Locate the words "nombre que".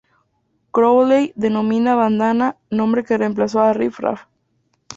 2.71-3.19